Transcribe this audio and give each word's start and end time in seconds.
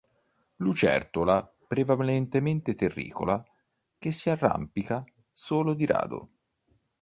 Lucertola 0.55 1.47
prevalentemente 1.67 2.73
terricola, 2.73 3.45
che 3.99 4.11
si 4.11 4.31
arrampica 4.31 5.03
solo 5.31 5.75
di 5.75 5.85
rado. 5.85 6.29